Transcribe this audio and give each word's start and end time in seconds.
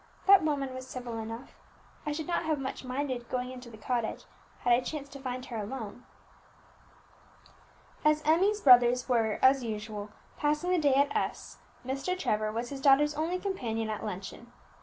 "That 0.25 0.41
woman 0.41 0.73
was 0.73 0.87
civil 0.87 1.19
enough; 1.19 1.53
I 2.07 2.11
should 2.11 2.25
not 2.25 2.41
have 2.45 2.57
much 2.57 2.83
minded 2.83 3.29
going 3.29 3.51
into 3.51 3.69
the 3.69 3.77
cottage 3.77 4.25
had 4.61 4.73
I 4.73 4.79
chanced 4.81 5.11
to 5.11 5.19
find 5.19 5.45
her 5.45 5.57
alone." 5.57 6.05
As 8.03 8.23
Emmie's 8.23 8.61
brothers 8.61 9.07
were, 9.07 9.37
as 9.43 9.63
usual, 9.63 10.09
passing 10.37 10.71
the 10.71 10.79
day 10.79 10.95
at 10.95 11.15
S, 11.15 11.59
Mr. 11.85 12.17
Trevor 12.17 12.51
was 12.51 12.69
his 12.69 12.81
daughter's 12.81 13.13
only 13.13 13.37
companion 13.37 13.91
at 13.91 14.03
luncheon. 14.03 14.51